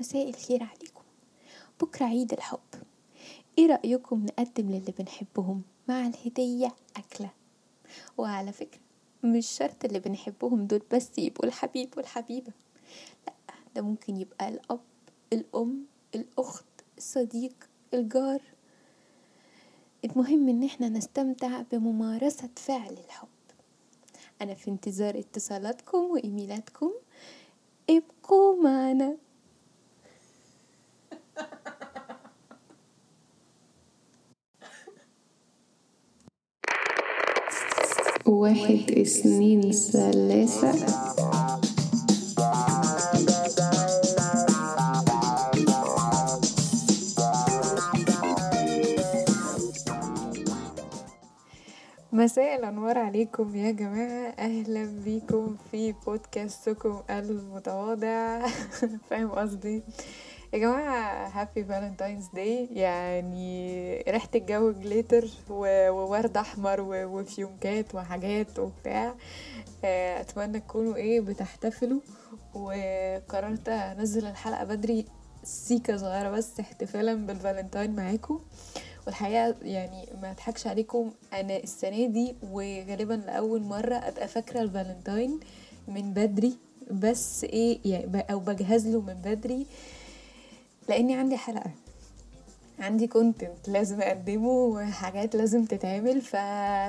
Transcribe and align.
مساء 0.00 0.28
الخير 0.28 0.62
عليكم. 0.62 1.02
بكرة 1.80 2.04
عيد 2.06 2.32
الحب. 2.32 2.60
إيه 3.58 3.66
رأيكم 3.66 4.24
نقدم 4.26 4.70
للي 4.70 4.94
بنحبهم 4.98 5.62
مع 5.88 6.06
الهدية 6.06 6.74
أكلة؟ 6.96 7.30
وعلى 8.18 8.52
فكرة 8.52 8.80
مش 9.24 9.46
شرط 9.46 9.84
اللي 9.84 9.98
بنحبهم 10.00 10.66
دول 10.66 10.82
بس 10.92 11.18
يبقوا 11.18 11.46
الحبيب 11.46 11.88
والحبيبة. 11.96 12.52
لأ 13.26 13.32
ده 13.76 13.82
ممكن 13.82 14.16
يبقى 14.16 14.48
الأب 14.48 14.80
الأم 15.32 15.84
الأخت 16.14 16.64
الصديق 16.98 17.54
الجار. 17.94 18.42
المهم 20.04 20.48
إن 20.48 20.64
إحنا 20.64 20.88
نستمتع 20.88 21.62
بممارسة 21.72 22.48
فعل 22.56 22.92
الحب. 23.06 23.28
أنا 24.42 24.54
في 24.54 24.70
انتظار 24.70 25.18
اتصالاتكم 25.18 25.98
وإيميلاتكم. 25.98 26.90
ابقوا 27.90 28.62
معنا. 28.62 29.16
واحد 38.26 38.90
اثنين 38.90 39.72
ثلاثة. 39.72 40.72
مساء 52.12 52.56
الأنوار 52.58 52.98
عليكم 52.98 53.54
يا 53.56 53.70
جماعة. 53.70 54.34
أهلا 54.38 54.84
بيكم 55.04 55.56
في 55.70 55.94
بودكاستكم 56.06 57.02
المتواضع. 57.10 58.46
فاهم 59.10 59.30
قصدي؟ 59.30 59.82
يا 60.54 60.58
جماعة 60.58 61.28
Happy 61.28 61.64
Valentine's 61.64 62.26
Day 62.34 62.68
يعني 62.72 64.04
ريحة 64.08 64.28
الجو 64.34 64.72
glitter 64.72 65.28
وورد 65.50 66.36
أحمر 66.36 66.80
وفيونكات 66.80 67.94
وحاجات 67.94 68.58
وبتاع. 68.58 69.14
آه، 69.84 70.20
أتمنى 70.20 70.60
تكونوا 70.60 70.96
إيه 70.96 71.20
بتحتفلوا. 71.20 72.00
وقررت 72.54 73.68
أنزل 73.68 74.26
الحلقة 74.26 74.64
بدري 74.64 75.04
سيكة 75.44 75.96
صغيرة 75.96 76.30
بس 76.30 76.60
احتفالا 76.60 77.14
بالفالنتاين 77.14 77.96
معاكم. 77.96 78.40
والحقيقة 79.06 79.54
يعني 79.62 80.08
ما 80.22 80.30
أضحكش 80.30 80.66
عليكم 80.66 81.10
أنا 81.32 81.56
السنة 81.56 82.06
دي 82.06 82.36
وغالبا 82.52 83.14
لأول 83.14 83.62
مرة 83.62 83.94
أبقى 83.94 84.28
فاكرة 84.28 84.60
الفالنتاين 84.62 85.40
من 85.88 86.12
بدري. 86.12 86.58
بس 86.90 87.44
إيه 87.44 87.78
يعني 87.84 88.20
أو 88.32 88.38
بجهز 88.38 88.86
له 88.88 89.00
من 89.00 89.14
بدري. 89.14 89.66
لأني 90.88 91.14
عندي 91.16 91.36
حلقة. 91.36 91.70
عندي 92.78 93.06
content 93.06 93.68
لازم 93.68 94.00
أقدمه 94.00 94.48
وحاجات 94.48 95.36
لازم 95.36 95.64
تتعمل 95.64 96.20
ف... 96.20 96.36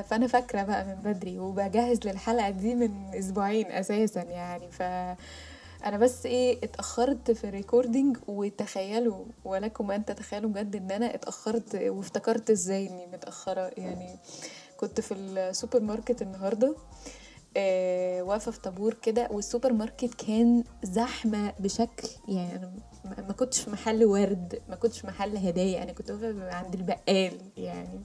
فأنا 0.10 0.28
فاكرة 0.28 0.64
بقى 0.64 0.86
من 0.86 0.96
بدري 0.96 1.40
وبجهز 1.40 2.00
للحلقة 2.06 2.50
دي 2.50 2.76
من 2.76 2.92
أسبوعين 3.14 3.72
أساسا 3.72 4.22
يعني. 4.24 4.72
ف 4.72 4.82
أنا 5.86 5.98
بس 5.98 6.26
إيه 6.26 6.58
اتأخرت 6.64 7.32
في 7.32 7.44
ال 7.44 7.51
recording 7.51 8.18
وتخيلوا 8.28 9.26
ولكم 9.46 9.92
أن 9.92 10.06
تتخيلوا 10.06 10.50
بجد 10.50 10.76
إن 10.76 10.92
أنا 10.92 11.16
اتأخرت 11.16 11.76
وافتكرت 11.76 12.50
إزاي 12.50 12.88
إني 12.90 13.08
متأخرة. 13.08 13.72
يعني 13.78 14.16
كنت 14.78 15.02
في 15.02 15.14
السوبر 15.14 15.80
ماركت 15.80 16.22
النهارده 16.22 16.76
آه 17.58 18.22
واقفة 18.22 18.52
في 18.52 18.60
طابور 18.62 18.94
كده 18.94 19.28
والسوبر 19.32 19.74
ماركت 19.74 20.14
كان 20.28 20.64
زحمة 20.84 21.54
بشكل 21.60 22.08
يعني 22.28 22.70
ما 23.06 23.34
كنتش 23.34 23.62
في 23.62 23.70
محل 23.70 24.06
ورد 24.06 24.62
ما 24.70 24.76
كنتش 24.76 25.00
في 25.00 25.08
محل 25.08 25.38
هدايا 25.38 25.84
أنا 25.84 25.92
كنت 25.92 26.12
واقفة 26.12 26.54
عند 26.54 26.74
البقال 26.76 27.38
يعني. 27.58 28.02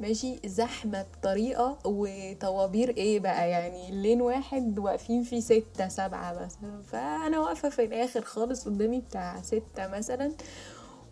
ماشي؟ 0.00 0.40
زحمة 0.44 1.06
بطريقة 1.18 1.78
وطوابير 1.84 2.88
إيه 2.96 3.20
بقى؟ 3.20 3.50
يعني 3.50 3.90
lane 4.02 4.20
واحد 4.22 4.78
واقفين 4.78 5.22
فيه 5.22 5.40
ستة 5.40 5.88
سبعة 5.88 6.32
مثلا. 6.44 6.82
فأنا 6.82 7.40
واقفة 7.40 7.68
في 7.68 7.84
الآخر 7.84 8.20
خالص 8.22 8.64
قدامي 8.68 9.00
بتاع 9.00 9.42
ستة 9.42 9.86
مثلا. 9.88 10.32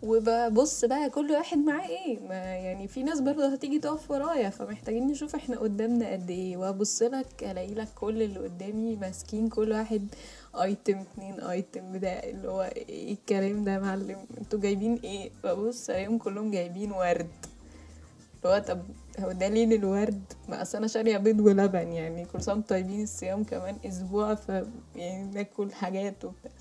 وببص 0.03 0.85
بقى 0.85 1.09
كل 1.09 1.31
واحد 1.31 1.57
معاه 1.57 1.87
إيه 1.87 2.19
ما 2.19 2.35
يعني 2.35 2.87
في 2.87 3.03
ناس 3.03 3.19
برضه 3.19 3.53
هتيجي 3.53 3.79
تقف 3.79 4.11
ورايا 4.11 4.49
فمحتاجين 4.49 5.07
نشوف 5.07 5.35
إحنا 5.35 5.57
قدامنا 5.59 6.11
قد 6.11 6.29
إيه. 6.29 6.57
وابص 6.57 7.01
لك 7.01 7.43
الاقي 7.43 7.73
لك 7.73 7.87
كل 7.95 8.21
اللي 8.21 8.39
قدامي 8.39 8.95
ماسكين 8.95 9.49
كل 9.49 9.71
واحد 9.71 10.07
ايتم 10.61 10.97
اتنين 10.99 11.39
ايتم 11.39 11.91
بدا 11.91 12.23
اللي 12.23 12.47
هو 12.47 12.61
إيه 12.61 13.13
الكلام 13.13 13.63
ده 13.63 13.71
يا 13.73 13.79
معلم؟ 13.79 14.17
أنتوا 14.37 14.59
جايبين 14.59 14.99
إيه؟ 15.03 15.31
ببص 15.43 15.89
الاقيهم 15.89 16.17
كلهم 16.17 16.51
جايبين 16.51 16.91
ورد. 16.91 17.27
اللي 18.45 18.55
هو 18.55 18.59
طب 18.67 18.81
هو 19.19 19.31
ده 19.31 19.47
ليه 19.47 19.65
للورد؟ 19.65 20.23
ما 20.49 20.61
اصل 20.61 20.77
أنا 20.77 20.87
شارية 20.87 21.17
بيض 21.17 21.39
ولبن 21.39 21.87
يعني 21.93 22.25
كل 22.25 22.41
سنة 22.41 22.61
طيبين 22.61 23.03
الصيام 23.03 23.43
كمان 23.43 23.75
أسبوع 23.85 24.35
ف 24.35 24.49
يعني 24.95 25.31
ناكل 25.33 25.71
حاجات 25.73 26.25
وبتاع. 26.25 26.51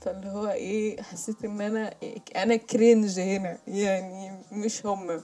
فاللي 0.00 0.28
هو 0.28 0.46
إيه 0.48 1.02
حسيت 1.02 1.44
إن 1.44 1.60
أنا 1.60 1.94
أنا 2.36 2.56
cringe 2.56 3.20
هنا 3.20 3.58
يعني 3.66 4.30
مش 4.52 4.86
هما 4.86 5.20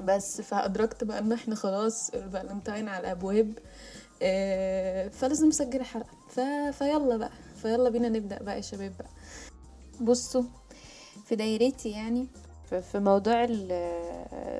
بس 0.00 0.40
فأدركت 0.40 1.04
بقى 1.04 1.18
إن 1.18 1.32
إحنا 1.32 1.54
خلاص 1.54 2.10
الفالنتاين 2.10 2.88
على 2.88 3.00
الأبواب 3.00 3.58
آه 4.22 5.08
فلازم 5.08 5.48
نسجل 5.48 5.80
الحلقة. 5.80 6.10
ف... 6.28 6.40
فيلا 6.78 7.16
بقى 7.16 7.30
فيلا 7.62 7.90
بينا 7.90 8.08
نبدأ 8.08 8.42
بقى 8.42 8.56
يا 8.56 8.60
شباب 8.60 8.92
بقى. 8.98 9.10
بصوا 10.00 10.42
في 11.26 11.36
دايرتي 11.36 11.90
يعني 11.90 12.28
في 12.70 12.98
موضوع 12.98 13.46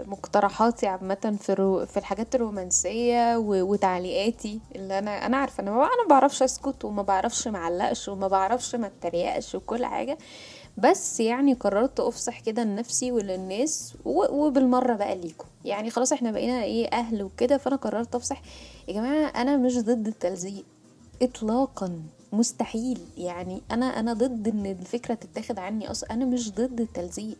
مقترحاتي 0.06 0.86
عامة 0.86 1.36
في 1.40 1.52
الرو... 1.52 1.86
في 1.86 1.96
الحاجات 1.96 2.34
الرومانسية 2.34 3.36
و... 3.36 3.62
وتعليقاتي 3.72 4.60
اللي 4.74 4.98
أنا 4.98 5.26
أنا 5.26 5.36
عارفة 5.36 5.62
أنا 5.62 5.70
أنا 5.70 6.02
ما 6.02 6.08
بعرفش 6.10 6.42
أسكت 6.42 6.84
وما 6.84 7.02
بعرفش 7.02 7.48
معلقش 7.48 8.08
وما 8.08 8.28
بعرفش 8.28 8.74
ما 8.74 8.86
أتريقش 8.86 9.54
وكل 9.54 9.86
حاجة. 9.86 10.18
بس 10.78 11.20
يعني 11.20 11.54
قررت 11.54 12.00
افصح 12.00 12.40
كده 12.40 12.64
لنفسي 12.64 13.12
وللناس 13.12 13.94
و... 14.04 14.24
وبالمرة 14.46 14.94
بقى 14.94 15.16
ليكم. 15.16 15.46
يعني 15.64 15.90
خلاص 15.90 16.12
إحنا 16.12 16.30
بقينا 16.30 16.62
إيه 16.62 16.88
أهل 16.88 17.22
وكده 17.22 17.56
فأنا 17.58 17.76
قررت 17.76 18.14
افصح 18.14 18.42
يا 18.88 18.92
جماعة 18.92 19.28
أنا 19.28 19.56
مش 19.56 19.78
ضد 19.78 20.06
التلزيق 20.06 20.64
اطلاقا 21.22 22.02
مستحيل. 22.32 22.98
يعني 23.18 23.62
أنا 23.70 23.86
أنا 24.00 24.12
ضد 24.12 24.48
إن 24.48 24.66
الفكرة 24.66 25.14
تتاخد 25.14 25.58
عني 25.58 25.90
أصلا 25.90 26.10
أنا 26.10 26.24
مش 26.24 26.52
ضد 26.52 26.80
التلزيق. 26.80 27.36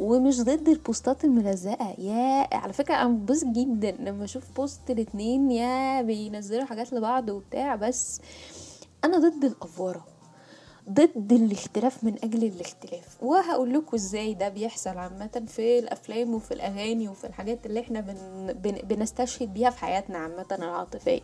ومش 0.00 0.40
ضد 0.40 0.68
البوستات 0.68 1.24
الملزقة. 1.24 1.94
يا 1.98 2.54
على 2.56 2.72
فكرة 2.72 2.94
أنا 2.94 3.08
ببسط 3.08 3.46
جدا 3.46 3.90
لما 3.90 4.24
أشوف 4.24 4.44
بوست 4.56 4.90
الاتنين 4.90 5.50
يا 5.50 6.02
بينزلوا 6.02 6.64
حاجات 6.64 6.92
لبعض 6.92 7.28
وبتاع 7.28 7.76
بس 7.76 8.20
أنا 9.04 9.18
ضد 9.18 9.44
الأفورة 9.44 10.04
ضد 10.90 11.32
الاختلاف 11.32 12.04
من 12.04 12.14
أجل 12.24 12.44
الاختلاف. 12.44 13.22
وهقول 13.22 13.72
لكم 13.74 13.96
إزاي 13.96 14.34
ده 14.34 14.48
بيحصل 14.48 14.90
عامة 14.98 15.42
في 15.46 15.78
الأفلام 15.78 16.34
وفي 16.34 16.54
الأغاني 16.54 17.08
وفي 17.08 17.26
الحاجات 17.26 17.66
اللي 17.66 17.80
إحنا 17.80 18.00
بن 18.00 18.14
بن 18.52 18.72
بنستشهد 18.88 19.54
بيها 19.54 19.70
في 19.70 19.78
حياتنا 19.78 20.18
عامة 20.18 20.46
العاطفية. 20.52 21.20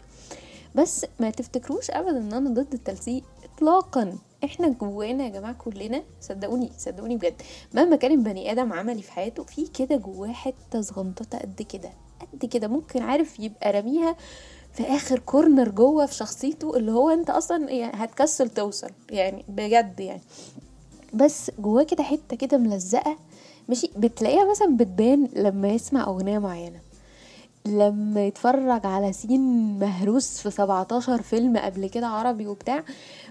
بس 0.74 1.06
ما 1.20 1.30
تفتكروش 1.30 1.90
ابدا 1.90 2.18
إن 2.18 2.32
أنا 2.32 2.50
ضد 2.50 2.74
التلزيق 2.74 3.22
اطلاقا. 3.54 4.18
إحنا 4.44 4.68
جوانا 4.68 5.24
يا 5.24 5.28
جماعة 5.28 5.54
كلنا 5.54 6.02
صدقوني 6.20 6.70
صدقوني 6.78 7.16
بجد. 7.16 7.42
مهما 7.74 7.96
كان 7.96 8.12
البني 8.12 8.52
آدم 8.52 8.72
عملي 8.72 9.02
في 9.02 9.12
حياته 9.12 9.42
في 9.44 9.66
كده 9.66 9.96
جواه 9.96 10.32
حتة 10.32 10.80
صغنططه 10.80 11.38
قد 11.38 11.62
كده 11.62 11.90
قد 12.32 12.44
كده. 12.46 12.68
ممكن 12.68 13.02
عارف 13.02 13.40
يبقى 13.40 13.72
رميها 13.72 14.16
في 14.72 14.82
آخر 14.82 15.18
كورنر 15.18 15.68
جوه 15.68 16.06
في 16.06 16.14
شخصيته 16.14 16.76
اللي 16.76 16.92
هو 16.92 17.10
أنت 17.10 17.30
أصلا 17.30 17.66
هتكسل 18.04 18.48
توصل 18.48 18.90
يعني 19.10 19.44
بجد 19.48 20.00
يعني. 20.00 20.22
بس 21.14 21.50
جواه 21.58 21.82
كده 21.82 22.02
حتة 22.02 22.36
كده 22.36 22.58
ملزقة 22.58 23.16
ماشي؟ 23.68 23.90
بتلاقيها 23.96 24.50
مثلا 24.50 24.76
بتبان 24.76 25.28
لما 25.36 25.68
يسمع 25.68 26.04
أغنية 26.06 26.38
معينة. 26.38 26.80
لما 27.66 28.26
يتفرج 28.26 28.86
على 28.86 29.12
سين 29.12 29.78
مهروس 29.78 30.38
في 30.40 30.50
17 30.50 31.22
فيلم 31.22 31.56
قبل 31.56 31.86
كده 31.86 32.06
عربي 32.06 32.46
وبتاع 32.46 32.84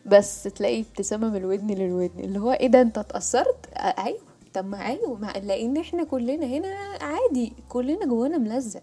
بس 0.06 0.44
تلاقي 0.44 0.82
ابتسامة 0.82 1.30
من 1.30 1.36
الودن 1.36 1.68
للودن 1.68 2.20
اللي 2.20 2.40
هو 2.40 2.52
إيه 2.52 2.68
ده 2.68 2.82
أنت 2.82 2.98
اتأثرت؟ 2.98 3.66
أيوه. 3.76 4.20
طب 4.54 4.66
ما 4.66 4.86
أيوه 4.88 5.38
لأن 5.40 5.78
إحنا 5.78 6.04
كلنا 6.04 6.46
هنا 6.46 6.68
عادي 7.02 7.54
كلنا 7.70 8.06
جوانا 8.06 8.38
ملزق. 8.38 8.82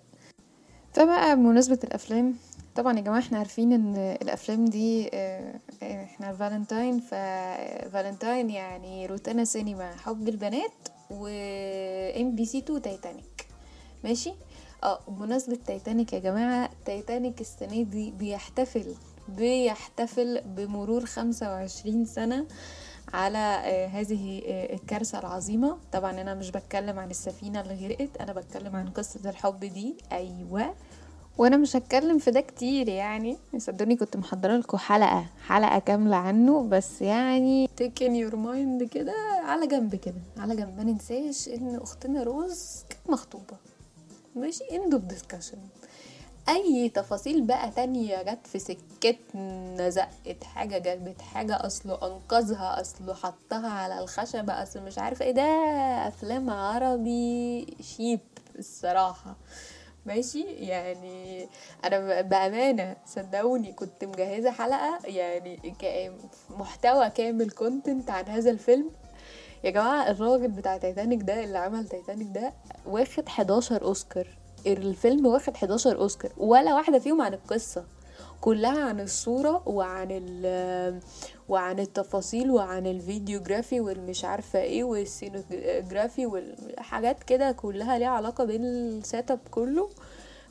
فبقى 0.93 1.37
بمناسبة 1.37 1.79
الأفلام 1.85 2.35
طبعا 2.77 2.97
يا 2.97 3.01
جماعة 3.03 3.19
إحنا 3.19 3.39
عارفين 3.39 3.73
إن 3.73 3.97
الأفلام 3.97 4.65
دي 4.65 5.11
إحنا 5.83 6.33
valentine 6.33 7.01
valentine 7.93 8.51
يعني 8.51 9.07
روتانا 9.07 9.45
سينما 9.45 9.91
حب 9.97 10.29
البنات 10.29 10.73
و 11.11 11.27
إم 12.21 12.35
بي 12.35 12.45
سي 12.45 12.59
2 12.59 12.83
تايتانيك. 12.83 13.47
ماشي؟ 14.05 14.33
آه 14.83 15.01
بمناسبة 15.09 15.59
تايتانيك 15.67 16.13
يا 16.13 16.19
جماعة 16.19 16.71
تايتانيك 16.85 17.41
السنة 17.41 17.83
دي 17.83 18.11
بيحتفل 18.11 18.95
بيحتفل 19.29 20.41
بمرور 20.57 21.05
خمسة 21.07 21.51
وعشرين 21.51 22.05
سنة 22.05 22.47
على 23.15 23.39
آه، 23.39 23.87
هذه 23.87 24.43
آه، 24.47 24.75
الكارثة 24.75 25.19
العظيمة. 25.19 25.77
طبعا 25.93 26.21
أنا 26.21 26.35
مش 26.35 26.51
بتكلم 26.51 26.99
عن 26.99 27.11
السفينة 27.11 27.61
اللي 27.61 27.87
غرقت 27.87 28.17
أنا 28.21 28.33
بتكلم 28.33 28.77
عن 28.77 28.89
قصة 28.89 29.31
الحب 29.31 29.61
دي. 29.61 29.97
أيوه. 30.13 30.75
وأنا 31.39 31.57
مش 31.57 31.77
هتكلم 31.77 32.19
في 32.19 32.31
ده 32.31 32.41
كتير 32.41 32.89
يعني. 32.89 33.37
صدقوني 33.59 33.97
كنت 33.97 34.17
محضرة 34.17 34.57
لكم 34.57 34.79
حلقة 34.79 35.27
حلقة 35.47 35.79
كاملة 35.79 36.17
عنه 36.17 36.63
بس 36.69 37.03
يعني 37.03 37.69
taken 37.77 38.15
يور 38.17 38.37
mind 38.37 38.83
كده 38.83 39.15
على 39.45 39.67
جنب 39.67 39.95
كده 39.95 40.21
على 40.39 40.57
جنب. 40.57 40.77
ما 40.77 40.85
ننساش 40.85 41.49
إن 41.49 41.77
أختنا 41.83 42.23
روز 42.23 42.85
كانت 42.91 43.11
مخطوبة. 43.11 43.57
ماشي 44.37 44.65
end 44.73 44.95
of 44.95 45.03
discussion 45.03 45.59
أي 46.49 46.89
تفاصيل 46.89 47.43
بقى 47.43 47.71
تانية 47.71 48.23
جت 48.23 48.47
في 48.47 48.59
سكتنا 48.59 49.91
زقت 49.91 50.45
حاجة 50.45 50.79
جابت 50.79 51.23
حاجة 51.23 51.67
اصله 51.67 51.95
أنقذها 52.07 52.81
اصله 52.81 53.15
حطها 53.15 53.69
على 53.71 53.99
الخشبة 53.99 54.63
اصله 54.63 54.83
مش 54.83 54.99
عارفة 54.99 55.25
إيه 55.25 55.31
ده 55.33 55.43
أفلام 56.09 56.51
عربي 56.51 57.67
cheap 57.81 58.21
الصراحة. 58.59 59.37
ماشي؟ 60.07 60.43
يعني 60.43 61.49
أنا 61.85 62.21
بأمانة 62.21 62.97
صدقوني 63.07 63.73
كنت 63.73 64.05
مجهزة 64.05 64.51
حلقة 64.51 64.99
يعني 65.05 65.75
محتوى 66.51 67.11
كامل 67.11 67.51
content 67.51 68.11
عن 68.11 68.25
هذا 68.29 68.51
الفيلم. 68.51 68.91
يا 69.65 69.71
جماعة 69.71 70.11
الراجل 70.11 70.49
بتاع 70.49 70.77
تايتانيك 70.77 71.23
ده 71.23 71.45
اللي 71.45 71.59
عمل 71.59 71.89
تايتانيك 71.89 72.29
ده 72.35 72.53
واخد 72.87 73.27
11 73.27 73.83
أوسكار. 73.83 74.27
الفيلم 74.67 75.27
واخد 75.27 75.55
11 75.55 75.97
أوسكار 75.99 76.33
ولا 76.37 76.75
واحدة 76.75 76.99
فيهم 76.99 77.23
عن 77.23 77.35
القصة. 77.35 77.85
كلها 78.41 78.85
عن 78.85 79.01
الصورة 79.01 79.63
وعن 79.69 80.09
ال 80.11 81.01
وعن 81.49 81.79
التفاصيل 81.81 82.51
وعن 82.51 82.87
ال 82.87 82.95
videography 82.95 83.81
والمش 83.81 84.25
عارفة 84.25 84.59
إيه 84.59 84.85
وال 84.85 85.07
scenography 85.07 86.27
والحاجات 86.27 87.23
كده 87.23 87.53
كلها 87.53 87.99
ليها 87.99 88.09
علاقة 88.09 88.45
بال 88.45 89.31
setup 89.31 89.41
كله. 89.51 89.89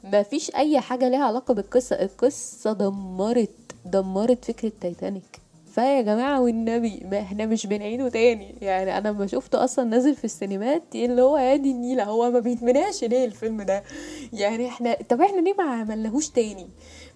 مفيش 0.03 0.55
أي 0.55 0.79
حاجة 0.79 1.09
ليها 1.09 1.25
علاقة 1.25 1.53
بالقصة. 1.53 1.95
القصة 1.95 2.73
دمرت 2.73 3.49
دمرت 3.85 4.45
فكرة 4.45 4.71
تايتانيك 4.81 5.40
فيا 5.71 6.01
جماعة 6.01 6.41
والنبي 6.41 7.03
ما 7.11 7.19
إحنا 7.19 7.45
مش 7.45 7.65
بنعيده 7.67 8.09
تاني. 8.09 8.55
يعني 8.61 8.97
أنا 8.97 9.11
ما 9.11 9.27
شفته 9.27 9.63
أصلا 9.63 9.85
نازل 9.85 10.15
في 10.15 10.23
السينمات 10.25 10.83
اللي 10.95 11.21
هو 11.21 11.37
يا 11.37 11.55
دي 11.55 11.71
النيلة 11.71 12.03
هو 12.03 12.31
ما 12.31 12.39
بيتمناش 12.39 13.03
ليه 13.03 13.25
الفيلم 13.25 13.61
ده؟ 13.61 13.83
يعني 14.33 14.67
إحنا 14.67 14.97
طب 15.09 15.21
إحنا 15.21 15.41
ليه 15.41 15.53
ما 15.53 15.63
عملناهوش 15.63 16.29
تاني؟ 16.29 16.69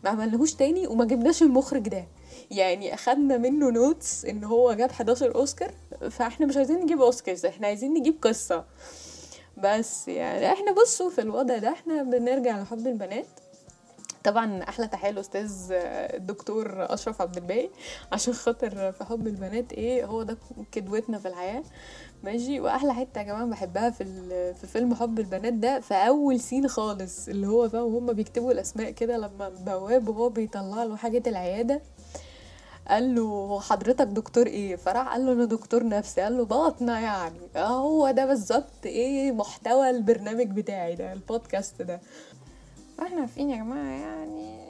ما 0.04 0.10
عملناهوش 0.10 0.54
تاني 0.54 0.88
وما 0.88 1.06
جبناش 1.06 1.44
المخرج 1.44 1.90
ده. 1.90 2.08
يعني 2.52 2.94
أخدنا 2.94 3.38
منه 3.38 3.70
notes 3.72 4.26
إن 4.26 4.44
هو 4.44 4.74
جاب 4.74 4.90
11 4.90 5.36
أوسكار 5.36 5.72
فإحنا 6.10 6.46
مش 6.46 6.58
عايزين 6.58 6.80
نجيب 6.80 7.02
أوسكارز 7.02 7.46
إحنا 7.46 7.68
عايزين 7.68 7.94
نجيب 7.94 8.16
قصة. 8.22 8.66
بس 9.58 10.08
يعني 10.08 10.52
إحنا 10.54 10.72
بصوا 10.72 11.10
في 11.10 11.22
الوضع 11.22 11.58
ده 11.58 11.70
إحنا 11.70 12.04
بنرجع 12.04 12.62
لحب 12.62 12.88
البنات. 12.88 13.26
طبعا 14.26 14.64
أحلى 14.64 14.88
تحية 14.88 15.10
الاستاذ 15.10 15.52
الدكتور 15.72 16.94
أشرف 16.94 17.22
عبد 17.22 17.38
الباقي 17.38 17.70
عشان 18.12 18.34
خاطر 18.34 18.92
في 18.92 19.04
حب 19.04 19.28
البنات 19.28 19.74
إيه 19.74 20.06
هو 20.06 20.24
ده 20.24 20.38
كدوتنا 20.72 21.20
في 21.20 21.28
الحياة. 21.28 21.64
ماشي؟ 22.24 22.60
وأحلى 22.60 22.94
حتة 22.94 23.18
يا 23.20 23.24
جماعة 23.24 23.46
بحبها 23.46 23.90
في 23.90 24.04
في 24.54 24.68
فيلم 24.68 24.94
حب 24.96 25.20
البنات 25.20 25.54
ده 25.54 25.80
في 25.80 25.94
أول 25.94 26.40
سين 26.40 26.68
خالص 26.68 27.28
اللي 27.28 27.48
هو 27.48 27.68
بقى 27.68 27.88
وهم 27.88 28.14
بيكتبوا 28.14 28.52
الأسماء 28.52 28.92
كده 28.92 29.18
لما 29.18 29.48
البواب 29.48 30.08
وهو 30.10 30.30
بيطلع 30.30 30.84
له 30.84 30.96
حاجة 30.96 31.24
العيادة 31.28 31.82
قال 32.88 33.16
له 33.16 33.60
حضرتك 33.60 34.08
دكتور 34.08 34.48
إيه؟ 34.48 34.76
فراح 34.76 35.08
قال 35.08 35.26
له 35.26 35.32
أنا 35.34 35.46
دكتور 35.46 35.88
نفسي 35.88 36.22
قال 36.22 36.38
له 36.38 36.46
باطنة 36.46 37.00
يعني. 37.00 37.40
آه 37.56 37.68
هو 37.68 38.12
ده 38.12 38.26
بالظبط 38.26 38.86
إيه 38.86 39.32
محتوى 39.32 39.90
البرنامج 39.90 40.48
بتاعي 40.48 40.96
ده 40.96 41.14
البودكاست 41.14 41.82
ده. 41.82 42.02
إحنا 43.02 43.20
عارفين 43.20 43.50
يا 43.50 43.58
جماعة 43.58 43.90
يعني 43.92 44.66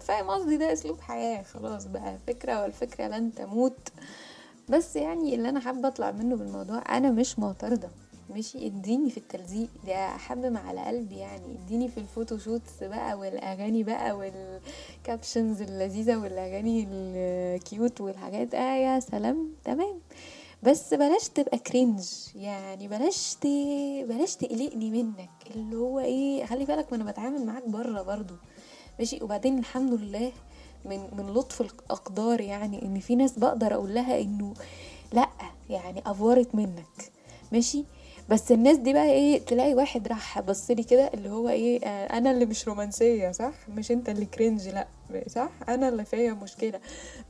فاهم 0.00 0.30
قصدي؟ 0.30 0.56
ده 0.56 0.72
أسلوب 0.72 1.00
حياة 1.00 1.42
خلاص 1.42 1.86
بقى. 1.86 2.18
فكرة 2.26 2.62
والفكرة 2.62 3.06
لن 3.08 3.34
تموت. 3.34 3.88
بس 4.68 4.96
يعني 4.96 5.34
اللي 5.34 5.48
أنا 5.48 5.60
حابة 5.60 5.88
أطلع 5.88 6.10
منه 6.10 6.36
بالموضوع 6.36 6.96
أنا 6.96 7.10
مش 7.10 7.38
معترضة. 7.38 7.88
ماشي 8.30 8.66
اديني 8.66 9.10
في 9.10 9.16
التلزيق. 9.16 9.68
ده 9.86 10.16
ما 10.50 10.58
على 10.60 10.80
قلبي 10.84 11.16
يعني. 11.16 11.58
اديني 11.64 11.88
في 11.88 11.98
ال 11.98 12.05
photoshoots 12.05 12.82
بقى 12.82 13.18
والأغاني 13.18 13.82
بقى 13.82 14.12
وال 14.12 14.42
captions 14.42 15.62
اللذيذة 15.62 16.16
والأغاني 16.16 16.86
ال 16.90 17.12
cute 17.12 18.00
والحاجات. 18.00 18.54
آه 18.54 18.76
يا 18.76 19.00
سلام. 19.00 19.48
تمام. 19.64 20.00
بس 20.62 20.94
بلاش 20.94 21.28
تبقى 21.28 21.58
cringe 21.58 22.04
يعني 22.34 22.88
بلاش 22.88 23.34
ت... 23.40 23.46
بلاش 24.08 24.36
تقلقني 24.36 24.90
منك. 24.90 25.30
اللي 25.56 25.76
هو 25.76 25.98
إيه 26.00 26.44
خلي 26.44 26.64
بالك 26.64 26.86
ما 26.92 26.96
أنا 27.02 27.10
بتعامل 27.10 27.46
معاك 27.46 27.68
بره 27.68 28.02
برضو. 28.02 28.34
ماشي؟ 28.98 29.22
وبعدين 29.22 29.58
الحمد 29.58 29.92
لله 29.92 30.32
من 30.84 31.00
من 31.16 31.26
لطف 31.34 31.60
الأقدار 31.60 32.40
يعني 32.40 32.82
إن 32.82 33.00
في 33.00 33.16
ناس 33.16 33.38
بقدر 33.38 33.74
أقول 33.74 33.94
لها 33.94 34.20
إنه 34.20 34.54
لأ 35.12 35.28
يعني 35.70 36.02
أفورت 36.06 36.54
منك. 36.54 37.12
ماشي؟ 37.52 37.84
بس 38.28 38.52
الناس 38.52 38.76
دي 38.76 38.92
بقى 38.92 39.10
إيه 39.10 39.38
تلاقي 39.44 39.74
واحد 39.74 40.08
راح 40.08 40.40
بصلي 40.40 40.82
كده 40.82 41.10
اللي 41.14 41.30
هو 41.30 41.48
إيه 41.48 41.84
آه 41.84 42.18
أنا 42.18 42.30
اللي 42.30 42.46
مش 42.46 42.68
رومانسية 42.68 43.30
صح؟ 43.30 43.52
مش 43.68 43.90
أنت 43.90 44.08
اللي 44.08 44.26
cringe 44.26 44.68
لأ 44.68 44.86
صح؟ 45.28 45.50
أنا 45.68 45.88
اللي 45.88 46.04
فيا 46.04 46.32
مشكلة. 46.32 46.80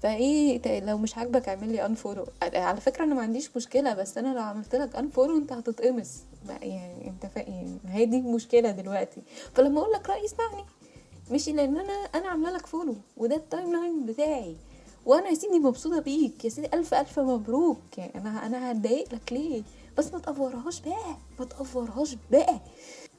فإيه 0.02 0.81
لو 0.81 0.98
مش 0.98 1.19
عاجبك 1.19 1.48
اعمل 1.48 1.72
لي 1.72 1.87
unfollow 1.87 2.26
على 2.43 2.81
فكرة 2.81 3.04
أنا 3.04 3.14
ما 3.14 3.22
عنديش 3.22 3.56
مشكلة 3.56 3.94
بس 3.94 4.19
أنا 4.19 4.34
لو 4.34 4.40
عملت 4.43 4.75
لك 4.75 4.96
unfollow 4.96 5.37
أنت 5.37 5.52
هتتقمص. 5.52 6.10
يعني 6.62 7.08
أنت 7.08 7.26
فا 7.26 7.40
يعني 7.40 7.78
هي 7.88 8.04
دي 8.06 8.16
المشكلة 8.16 8.70
دلوقتي. 8.70 9.22
فلما 9.54 9.81
أقول 9.81 9.92
لك 9.92 10.10
رايي 10.10 10.25
اسمعني. 10.25 10.64
مش 11.31 11.49
لأن 11.49 11.76
أنا 11.76 11.92
أنا 12.14 12.28
عاملة 12.28 12.50
لك 12.50 12.66
follow 12.67 12.94
وده 13.16 13.37
ال 13.37 13.73
timeline 13.73 14.06
بتاعي. 14.06 14.56
وأنا 15.06 15.28
يا 15.28 15.34
سيدي 15.34 15.58
مبسوطة 15.58 16.00
بيك 16.00 16.44
يا 16.44 16.50
سيدي 16.50 16.69
ألف 16.75 16.94
ألف 16.94 17.19
مبروك. 17.19 17.99
يعني 17.99 18.12
أنا 18.14 18.46
أنا 18.46 18.70
هتضايق 18.72 19.14
لك 19.14 19.32
ليه؟ 19.32 19.62
بس 19.98 20.12
ما 20.12 20.19
تقفرهاش 20.19 20.81
بقى 20.81 21.16
ما 21.38 21.44
تقفرهاش 21.44 22.16
بقى. 22.31 22.60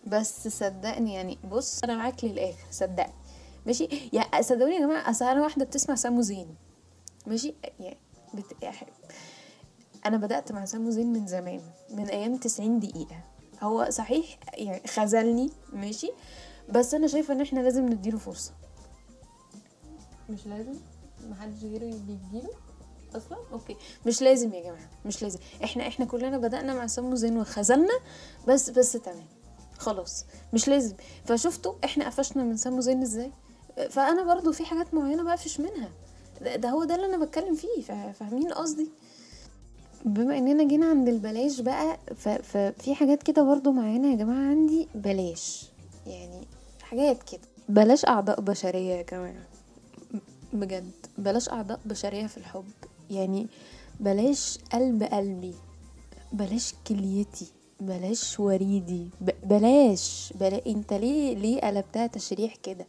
بس 0.08 0.48
صدقني 0.48 1.14
يعني 1.14 1.38
بص 1.52 1.84
أنا 1.84 1.96
معاك 1.96 2.24
للآخر 2.24 2.66
صدقني. 2.72 3.14
ماشي؟ 3.66 4.10
يا 4.14 4.42
صدقوني 4.42 4.76
يا 4.76 4.80
جماعة 4.80 5.10
أصل 5.10 5.26
أنا 5.26 5.42
واحدة 5.42 5.66
بتسمع 5.66 5.96
سامو 5.96 6.22
زين. 6.22 6.56
ماشي؟ 7.28 7.54
يعني 7.80 7.98
بت... 8.34 8.64
يعني 8.64 8.78
أنا 10.06 10.18
بدأت 10.18 10.52
مع 10.52 10.66
سامو 10.66 10.90
زين 10.90 11.14
من 11.14 11.28
زمان 11.28 11.62
من 11.90 12.08
أيام 12.10 12.38
90 12.38 12.80
دقيقة. 12.80 13.24
هو 13.62 13.90
صحيح 13.90 14.40
يعني 14.54 14.88
خذلني 14.88 15.50
ماشي؟ 15.74 16.12
بس 16.70 16.94
أنا 16.94 17.08
شايفة 17.08 17.34
إن 17.34 17.42
إحنا 17.42 17.60
لازم 17.60 17.86
نديله 17.86 18.18
فرصة. 18.18 18.54
مش 20.30 20.46
لازم؟ 20.48 20.74
محدش 21.30 21.64
غيره 21.64 21.86
بيديله 21.96 22.50
أصلا؟ 23.16 23.38
أوكي. 23.54 23.76
مش 24.06 24.22
لازم 24.22 24.54
يا 24.54 24.62
جماعة 24.64 24.90
مش 25.06 25.22
لازم. 25.24 25.40
إحنا 25.64 25.88
إحنا 25.88 26.06
كلنا 26.06 26.38
بدأنا 26.38 26.74
مع 26.74 26.88
سمو 26.88 27.16
زين 27.16 27.38
وخذلنا 27.40 27.94
بس 28.48 28.70
بس 28.70 28.92
تمام. 28.92 29.26
خلاص. 29.78 30.26
مش 30.54 30.68
لازم. 30.68 30.96
فشفتوا 31.26 31.74
إحنا 31.84 32.06
قفشنا 32.06 32.44
من 32.44 32.58
سمو 32.58 32.80
زين 32.82 33.02
إزاي؟ 33.02 33.32
فأنا 33.90 34.24
برضو 34.24 34.52
في 34.52 34.66
حاجات 34.66 34.94
معينة 34.94 35.24
بقفش 35.24 35.60
منها. 35.60 35.90
ده, 36.42 36.56
ده 36.56 36.70
هو 36.70 36.84
ده 36.84 36.96
اللي 36.96 37.06
أنا 37.16 37.26
بتكلم 37.26 37.56
فيه. 37.56 37.82
فا- 37.82 38.12
فاهمين 38.12 38.54
قصدي؟ 38.54 38.88
بما 40.06 40.38
إننا 40.38 40.64
جينا 40.64 40.86
عند 40.90 41.08
البلاش 41.10 41.60
بقى 41.62 41.98
ففي 42.44 42.96
حاجات 42.96 43.24
كده 43.24 43.44
برضو 43.44 43.72
معينة 43.72 44.12
يا 44.12 44.16
جماعة 44.16 44.50
عندي. 44.50 44.88
بلاش. 44.96 45.66
يعني 46.08 46.48
حاجات 46.82 47.24
كده. 47.24 47.42
بلاش 47.70 48.06
أعضاء 48.06 48.42
بشرية 48.42 48.94
يا 48.96 49.02
جماعة. 49.02 49.48
بجد. 50.54 50.92
بلاش 51.18 51.50
أعضاء 51.50 51.80
بشرية 51.86 52.28
في 52.28 52.38
الحب. 52.38 52.66
يعني 53.10 53.48
بلاش 54.00 54.60
قلب 54.74 55.04
قلبي 55.04 55.54
بلاش 56.34 56.74
كليتي 56.88 57.48
بلاش 57.80 58.40
وريدي. 58.40 59.10
بلاش 59.44 60.34
بلا... 60.40 60.66
انت 60.68 60.94
ليه 60.94 61.36
ليه 61.36 61.62
قلبتها 61.62 62.08
تشريح 62.08 62.56
كده؟ 62.56 62.86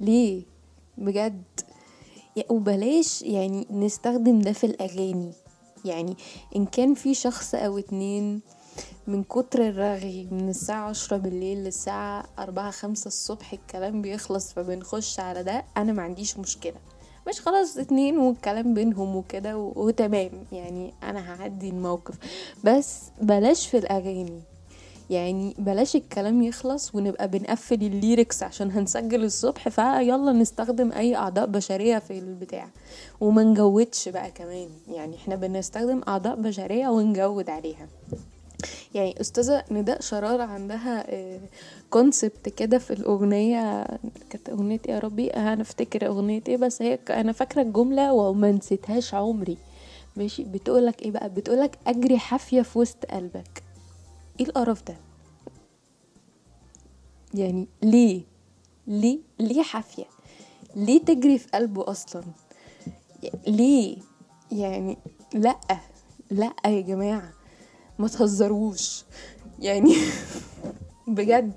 ليه؟ 0.00 0.42
بجد. 0.98 1.42
وبلاش 2.50 3.22
يعني 3.22 3.66
نستخدم 3.70 4.38
ده 4.40 4.52
في 4.52 4.64
الأغاني. 4.66 5.32
يعني 5.84 6.16
إن 6.56 6.66
كان 6.66 6.94
في 6.94 7.14
شخص 7.14 7.54
أو 7.54 7.78
اتنين 7.78 8.40
من 9.06 9.24
كتر 9.24 9.68
الرغي 9.68 10.28
من 10.30 10.48
الساعة 10.48 10.88
عشرة 10.88 11.16
بالليل 11.16 11.58
للساعة 11.58 12.24
أربعة 12.38 12.70
خمسة 12.70 13.08
الصبح 13.08 13.52
الكلام 13.52 14.02
بيخلص 14.02 14.52
فبنخش 14.52 15.20
على 15.20 15.42
ده 15.42 15.64
أنا 15.76 15.92
ما 15.92 16.02
عنديش 16.02 16.38
مشكلة. 16.38 16.76
مش 17.28 17.40
خلاص 17.40 17.78
اتنين 17.78 18.18
والكلام 18.18 18.74
بينهم 18.74 19.16
وكده 19.16 19.56
وتمام. 19.58 20.30
يعني 20.52 20.94
أنا 21.02 21.32
هعدي 21.34 21.68
الموقف. 21.68 22.14
بس 22.64 23.02
بلاش 23.20 23.66
في 23.66 23.78
الأغاني. 23.78 24.40
يعني 25.10 25.54
بلاش 25.58 25.96
الكلام 25.96 26.42
يخلص 26.42 26.94
ونبقى 26.94 27.28
بنقفل 27.28 27.74
ال 27.82 27.91
lyrics 27.91 28.42
عشان 28.42 28.70
هنسجل 28.70 29.24
الصبح 29.24 29.68
فيلا 29.68 30.32
نستخدم 30.32 30.92
أي 30.92 31.16
أعضاء 31.16 31.46
بشرية 31.46 31.98
في 31.98 32.18
البتاع. 32.18 32.68
وما 33.20 33.42
نجودش 33.44 34.08
بقى 34.08 34.30
كمان. 34.30 34.68
يعني 34.88 35.16
إحنا 35.16 35.36
بنستخدم 35.36 36.00
أعضاء 36.08 36.34
بشرية 36.36 36.88
ونجود 36.88 37.50
عليها. 37.50 37.88
يعني 38.94 39.20
أستاذة 39.20 39.64
نداء 39.70 40.00
شرار 40.00 40.40
عندها 40.40 41.06
concept 41.90 42.48
كده 42.48 42.78
في 42.78 42.92
الأغنية. 42.92 43.84
كانت 44.30 44.48
أغنية 44.48 44.80
إيه 44.88 44.94
يا 44.94 44.98
ربي؟ 44.98 45.30
هنفتكر 45.32 46.06
أغنية 46.06 46.42
إيه 46.48 46.56
بس 46.56 46.82
هي 46.82 46.98
أنا 47.10 47.32
فاكرة 47.32 47.62
الجملة 47.62 48.12
وما 48.12 48.52
نسيتهاش 48.52 49.14
عمري. 49.14 49.58
ماشي؟ 50.16 50.44
بتقولك 50.44 51.02
إيه 51.02 51.10
بقى؟ 51.10 51.28
بتقولك 51.28 51.78
أجري 51.86 52.18
حافية 52.18 52.62
في 52.62 52.78
وسط 52.78 53.04
قلبك. 53.06 53.62
إيه 54.40 54.46
القرف 54.46 54.82
ده؟ 54.84 54.96
يعني 57.34 57.66
ليه؟ 57.82 58.22
ليه؟ 58.86 59.18
ليه 59.40 59.62
حافية؟ 59.62 60.04
ليه 60.76 60.98
تجري 61.04 61.38
في 61.38 61.48
قلبه 61.54 61.90
أصلا؟ 61.90 62.22
ليه؟ 63.46 63.96
يعني 64.52 64.98
لأ. 65.34 65.56
لأ 66.30 66.52
يا 66.66 66.80
جماعة. 66.80 67.32
ما 68.02 68.08
تهزروش. 68.08 69.04
يعني 69.58 69.94
بجد 71.06 71.52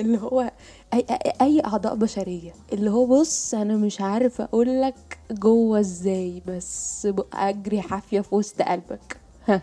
اللي 0.00 0.18
هو 0.18 0.50
اي 0.94 1.06
اي 1.42 1.60
أعضاء 1.64 1.94
بشرية. 1.94 2.52
اللي 2.72 2.90
هو 2.90 3.06
بص 3.06 3.54
أنا 3.54 3.76
مش 3.76 4.00
عارفة 4.00 4.44
أقول 4.44 4.82
لك 4.82 5.18
جوه 5.30 5.80
إزاي 5.80 6.42
بس 6.46 7.08
أجري 7.32 7.80
حافية 7.82 8.20
في 8.20 8.34
وسط 8.34 8.62
قلبك. 8.62 9.16
ها. 9.46 9.62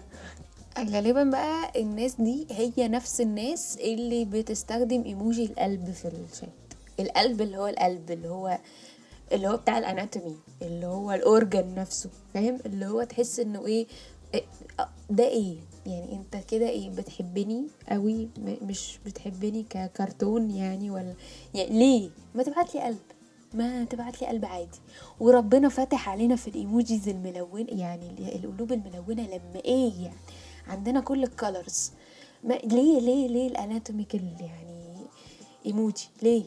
غالبا 0.80 1.24
بقى 1.24 1.72
الناس 1.82 2.16
دي 2.20 2.48
هي 2.52 2.88
نفس 2.88 3.22
الناس 3.22 3.78
اللي 3.78 4.26
بتستخدم 4.26 5.04
إيموجي 5.04 5.46
القلب 5.46 5.92
في 5.92 6.06
الشات. 6.08 6.50
القلب 7.00 7.42
اللي 7.42 7.58
هو 7.58 7.68
القلب 7.68 8.12
اللي 8.12 8.28
هو 8.28 8.58
اللي 9.32 9.48
هو 9.48 9.58
بتاع 9.58 9.78
الأناتومي 9.78 10.36
اللي 10.62 10.86
هو 10.86 11.12
الاورجن 11.12 11.76
نفسه 11.76 12.10
فاهم؟ 12.34 12.60
اللي 12.66 12.86
هو 12.86 13.04
تحس 13.04 13.40
إنه 13.40 13.66
إيه 13.66 13.88
ده 15.10 15.28
إيه؟ 15.28 15.56
يعني 15.86 16.14
انت 16.16 16.38
كده 16.50 16.70
إيه 16.70 16.90
بتحبني 16.90 17.68
قوي 17.90 18.30
مش 18.62 19.00
بتحبني 19.06 19.66
ككرتون 19.70 20.52
يعني 20.52 20.92
ولا 20.92 21.14
يعني 21.54 21.70
ليه؟ 21.80 22.10
ما 22.36 22.44
تبعت 22.44 22.76
لي 22.76 22.82
قلب 22.82 22.98
ما 23.54 23.84
تبعت 23.84 24.22
لي 24.22 24.28
قلب 24.28 24.46
عادي. 24.46 24.80
وربنا 25.20 25.70
فاتح 25.70 26.10
علينا 26.10 26.36
في 26.36 26.48
ال 26.48 26.57
emojis 26.57 27.10
الملونه 27.10 27.68
يعني 27.70 28.36
القلوب 28.36 28.72
الملونة 28.72 29.24
لما 29.28 29.62
إيه 29.66 29.94
يعني 30.04 30.16
عندنا 30.68 31.00
كل 31.00 31.24
ال 31.24 31.34
colors 31.34 31.92
ما 32.44 32.54
ليه 32.54 33.00
ليه 33.00 33.28
ليه 33.28 33.48
ال 33.48 33.55
anatomical 33.55 34.22
يعني 34.40 34.96
ايموجي 35.66 36.08
ليه؟ 36.22 36.44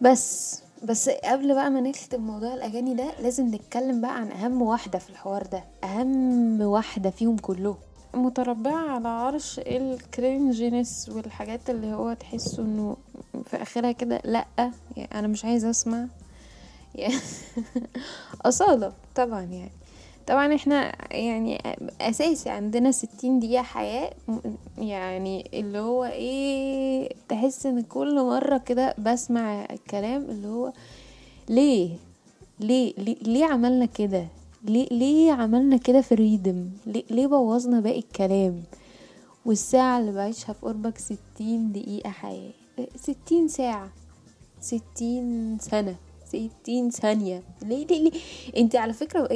بس 0.00 0.60
بس 0.84 1.08
قبل 1.08 1.54
بقى 1.54 1.70
ما 1.70 1.80
نختم 1.80 2.20
موضوع 2.20 2.54
الأغاني 2.54 2.94
ده 2.94 3.20
لازم 3.20 3.54
نتكلم 3.54 4.00
بقى 4.00 4.16
عن 4.20 4.30
أهم 4.32 4.62
واحدة 4.62 4.98
في 4.98 5.10
الحوار 5.10 5.42
ده. 5.46 5.64
أهم 5.84 6.60
واحدة 6.60 7.10
فيهم 7.10 7.36
كلهم. 7.38 7.76
متربعة 8.16 8.90
على 8.90 9.08
عرش 9.08 9.58
ال 9.58 9.72
cringeness 9.72 11.08
والحاجات 11.08 11.70
اللي 11.70 11.94
هو 11.94 12.12
تحسه 12.12 12.62
إنه 12.62 12.96
في 13.44 13.62
آخرها 13.62 13.92
كده 13.92 14.20
لأ 14.24 14.46
يعني 14.96 15.08
أنا 15.14 15.28
مش 15.28 15.44
عايزة 15.44 15.70
أسمع. 15.70 16.06
أصالة 18.42 18.92
طبعا 19.14 19.42
يعني. 19.42 19.70
طبعا 20.26 20.54
إحنا 20.54 20.92
يعني 21.14 21.62
أساسي 22.00 22.50
عندنا 22.50 22.92
ستين 22.92 23.40
دقيقة 23.40 23.62
حياة 23.62 24.10
يعني 24.78 25.50
اللي 25.54 25.78
هو 25.78 26.04
إيه 26.04 27.08
تحس 27.28 27.66
إن 27.66 27.82
كل 27.82 28.22
مرة 28.22 28.58
كده 28.58 28.94
بسمع 28.98 29.64
الكلام 29.64 30.22
اللي 30.22 30.48
هو 30.48 30.72
ليه؟ 31.48 31.90
ليه؟ 32.60 32.94
ليه, 32.98 33.16
ليه 33.22 33.44
عملنا 33.44 33.86
كده؟ 33.86 34.26
ليه 34.66 34.88
ليه 34.90 35.32
عملنا 35.32 35.76
كده 35.76 36.00
في 36.00 36.12
الريدم؟ 36.12 36.68
ليه, 36.86 37.04
ليه 37.10 37.26
بوظنا 37.26 37.80
باقي 37.80 37.98
الكلام؟ 37.98 38.62
والساعة 39.46 39.98
اللي 40.00 40.12
بعيشها 40.12 40.52
في 40.52 40.60
قربك 40.66 40.98
ستين 40.98 41.72
دقيقة 41.72 42.10
حياة. 42.10 42.50
ستين 42.96 43.48
ساعة. 43.48 43.88
ستين 44.60 45.58
سنة. 45.60 45.96
ستين 46.26 46.90
ثانية. 46.90 47.42
ليه 47.62 47.86
ليه 47.86 48.02
ليه؟ 48.02 48.10
انت 48.56 48.76
على 48.76 48.92
فكرة 48.92 49.26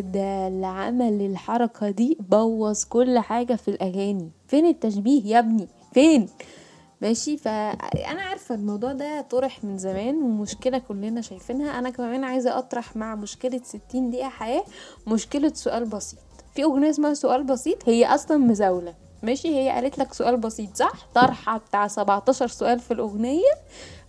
ده 0.00 0.48
اللي 0.48 0.66
عمل 0.66 1.20
الحركة 1.22 1.90
دي 1.90 2.18
بوظ 2.30 2.84
كل 2.84 3.18
حاجة 3.18 3.54
في 3.54 3.68
الأغاني. 3.68 4.30
فين 4.48 4.66
التشبيه 4.66 5.22
يا 5.24 5.38
ابني؟ 5.38 5.68
فين؟ 5.94 6.26
ماشي؟ 7.00 7.36
فانا 7.36 8.22
عارفة 8.22 8.54
الموضوع 8.54 8.92
ده 8.92 9.20
طرح 9.20 9.64
من 9.64 9.78
زمان 9.78 10.22
ومشكلة 10.22 10.78
كلنا 10.78 11.20
شايفينها. 11.20 11.78
أنا 11.78 11.90
كمان 11.90 12.24
عايزة 12.24 12.58
أطرح 12.58 12.96
مع 12.96 13.14
مشكلة 13.14 13.60
ستين 13.64 14.10
دقيقة 14.10 14.28
حياة 14.28 14.64
مشكلة 15.06 15.52
سؤال 15.54 15.84
بسيط. 15.84 16.18
في 16.54 16.64
أغنية 16.64 16.90
اسمها 16.90 17.14
سؤال 17.14 17.44
بسيط 17.44 17.88
هي 17.88 18.06
أصلا 18.14 18.36
مزاولة. 18.36 18.94
ماشي؟ 19.22 19.48
هي 19.56 19.70
قالت 19.70 19.98
لك 19.98 20.14
سؤال 20.14 20.36
بسيط 20.36 20.76
صح؟ 20.76 20.92
طرحة 21.14 21.58
بتاع 21.58 21.88
17 21.88 22.46
سؤال 22.48 22.80
في 22.80 22.90
الأغنية. 22.90 23.52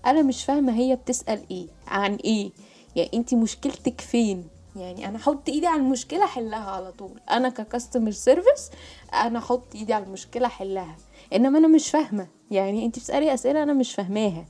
أنا 0.05 0.21
مش 0.21 0.45
فاهمة 0.45 0.73
هي 0.73 0.95
بتسأل 0.95 1.39
إيه؟ 1.51 1.67
عن 1.87 2.15
إيه؟ 2.15 2.51
يعني 2.95 3.09
انت 3.13 3.33
مشكلتك 3.33 4.01
فين؟ 4.01 4.47
يعني 4.75 5.07
أنا 5.07 5.17
أحط 5.17 5.49
إيدي 5.49 5.67
على 5.67 5.81
المشكلة 5.81 6.23
أحلها 6.23 6.71
على 6.71 6.91
طول. 6.91 7.19
أنا 7.31 7.49
ككاستمر 7.49 8.11
سيرفيس 8.11 8.69
أنا 9.13 9.39
أحط 9.39 9.75
إيدي 9.75 9.93
على 9.93 10.05
المشكلة 10.05 10.45
أحلها. 10.45 10.95
إنما 11.33 11.59
أنا 11.59 11.67
مش 11.67 11.89
فاهمة. 11.89 12.27
يعني 12.51 12.85
انت 12.85 12.99
بتسألي 12.99 13.33
أسئلة 13.33 13.63
أنا 13.63 13.73
مش 13.73 13.95
فاهماها. 13.95 14.45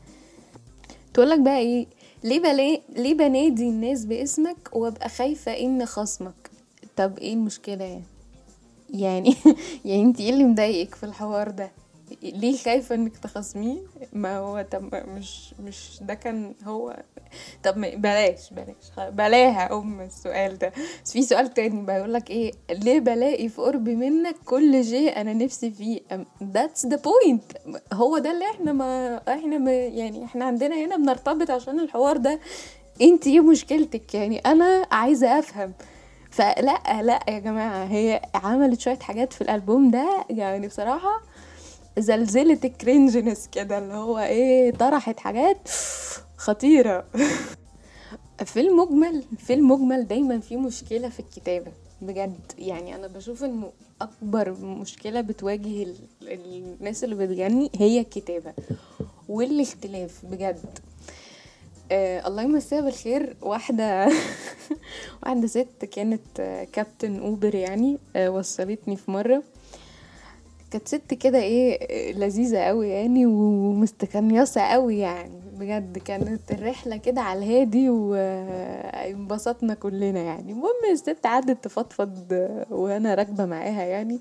تقولك 1.13 1.39
بقى 1.39 1.57
إيه؟ 1.57 1.87
ليه 2.23 2.39
بلا... 2.39 2.79
ليه 2.89 3.13
بنادي 3.13 3.69
الناس 3.69 4.05
باسمك 4.05 4.69
وأبقى 4.73 5.09
خايفة 5.09 5.51
ان 5.51 5.85
خصمك؟ 5.85 6.51
طب 6.97 7.17
إيه 7.17 7.33
المشكلة 7.33 7.83
يعني 7.85 8.03
يعني؟ 8.89 9.35
يعني 9.85 10.01
انت 10.01 10.19
إيه 10.19 10.29
اللي 10.29 10.43
مضايقك 10.43 10.95
في 10.95 11.03
الحوار 11.05 11.49
ده؟ 11.49 11.71
ليه 12.23 12.57
خايفة 12.57 12.95
إنك 12.95 13.17
تخصميه 13.17 13.77
ما 14.13 14.37
هو 14.37 14.65
طب 14.71 14.95
مش 14.95 15.53
مش 15.59 15.97
ده 16.01 16.13
كان 16.13 16.53
هو. 16.65 16.95
طب 17.63 17.81
بلاش 17.81 18.53
بلاش. 18.53 19.09
بلاها 19.11 19.73
أم 19.73 20.01
السؤال 20.01 20.57
ده. 20.57 20.71
بس 21.05 21.11
في 21.11 21.21
سؤال 21.21 21.53
تاني 21.53 21.85
بيقول 21.85 22.13
لك 22.13 22.29
إيه؟ 22.29 22.51
ليه 22.71 22.99
بلاقي 22.99 23.49
في 23.49 23.61
قرب 23.61 23.89
منك 23.89 24.35
كل 24.45 24.85
شيء 24.85 25.21
أنا 25.21 25.33
نفسي 25.33 25.71
فيه؟ 25.71 26.01
that's 26.43 26.85
the 26.85 26.97
point 27.01 27.43
هو 27.93 28.17
ده 28.17 28.31
اللي 28.31 28.45
إحنا 28.45 28.73
ما 28.73 29.17
إحنا 29.27 29.57
ما 29.57 29.71
يعني 29.71 30.25
إحنا 30.25 30.45
عندنا 30.45 30.75
هنا 30.85 30.97
بنرتبط 30.97 31.51
عشان 31.51 31.79
الحوار 31.79 32.17
ده. 32.17 32.39
أنت 33.01 33.27
إيه 33.27 33.39
مشكلتك؟ 33.39 34.15
يعني 34.15 34.39
أنا 34.39 34.85
عايزة 34.91 35.39
أفهم. 35.39 35.73
فلأ 36.31 37.01
لأ 37.01 37.19
يا 37.29 37.39
جماعة 37.39 37.83
هي 37.85 38.21
عملت 38.35 38.79
شوية 38.79 38.99
حاجات 38.99 39.33
في 39.33 39.41
الألبوم 39.41 39.91
ده. 39.91 40.25
يعني 40.29 40.67
بصراحة 40.67 41.21
زلزلة 41.97 42.59
الكرنجنس 42.63 43.47
كده 43.51 43.77
اللي 43.77 43.93
هو 43.93 44.19
إيه 44.19 44.71
طرحت 44.71 45.19
حاجات 45.19 45.67
خطيرة. 46.37 47.05
في 48.45 48.59
المجمل 48.61 49.23
في 49.37 49.53
المجمل 49.53 50.07
دايما 50.07 50.39
في 50.39 50.57
مشكلة 50.57 51.09
في 51.09 51.19
الكتابة 51.19 51.71
بجد. 52.01 52.39
يعني 52.57 52.95
أنا 52.95 53.07
بشوف 53.07 53.43
إنه 53.43 53.71
أكبر 54.01 54.51
مشكلة 54.61 55.21
بتواجه 55.21 55.87
الناس 56.21 57.03
اللي 57.03 57.15
بتغني 57.27 57.69
هي 57.75 57.99
الكتابة 57.99 58.53
والاختلاف 59.29 60.25
بجد. 60.25 60.79
آه 61.91 62.27
الله 62.27 62.41
يمسيها 62.41 62.81
بالخير 62.81 63.35
واحدة 63.41 64.09
واحدة 65.23 65.47
ست 65.47 65.85
كانت 65.91 66.41
كابتن 66.73 67.19
اوبر 67.19 67.55
يعني 67.55 67.97
آه 68.15 68.29
وصلتني 68.29 68.95
في 68.95 69.11
مرة. 69.11 69.43
كانت 70.71 70.87
ست 70.87 71.13
كده 71.13 71.39
إيه 71.39 72.13
لذيذة 72.13 72.57
قوي 72.59 72.89
يعني 72.89 73.25
ومستكنيصة 73.25 74.61
قوي 74.61 74.97
يعني. 74.97 75.39
بجد 75.59 75.97
كانت 75.97 76.51
الرحلة 76.51 76.97
كده 76.97 77.21
على 77.21 77.39
الهادي 77.39 77.89
وانبسطنا 77.89 79.73
كلنا 79.73 80.19
يعني. 80.19 80.51
المهم 80.51 80.91
الست 80.91 81.17
قعدت 81.23 81.63
تفضفض 81.63 82.33
وأنا 82.71 83.15
راكبة 83.15 83.45
معاها 83.45 83.83
يعني. 83.83 84.19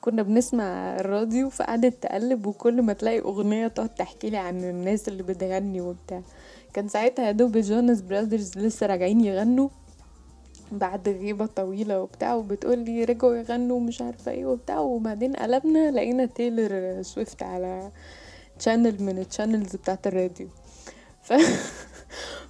كنا 0.00 0.22
بنسمع 0.22 0.96
الراديو 0.96 1.50
فقعدت 1.50 2.02
تقلب 2.02 2.46
وكل 2.46 2.82
ما 2.82 2.92
تلاقي 2.92 3.20
أغنية 3.20 3.68
تقعد 3.68 3.94
تحكي 3.94 4.30
لي 4.30 4.36
عن 4.36 4.64
الناس 4.64 5.08
اللي 5.08 5.22
بتغني 5.22 5.80
وبتاع. 5.80 6.22
كان 6.74 6.88
ساعتها 6.88 7.26
يا 7.26 7.32
دوب 7.32 7.56
جوناس 7.58 8.00
براذرز 8.00 8.58
لسه 8.58 8.86
راجعين 8.86 9.20
يغنوا. 9.20 9.68
بعد 10.72 11.08
غيبة 11.08 11.46
طويلة 11.46 12.00
وبتاع 12.00 12.34
وبتقول 12.34 12.78
لي 12.78 13.04
رجعوا 13.04 13.34
يغنوا 13.34 13.80
مش 13.80 14.02
عارفة 14.02 14.32
إيه 14.32 14.46
وبتاع. 14.46 14.78
وبعدين 14.78 15.32
قلبنا 15.32 15.90
لقينا 15.90 16.26
تايلر 16.26 17.02
سويفت 17.02 17.42
على 17.42 17.90
channel 18.58 19.02
من 19.02 19.18
ال 19.18 19.24
channels 19.24 19.76
بتاعت 19.76 20.06
الراديو. 20.06 20.48
ف... 21.22 21.32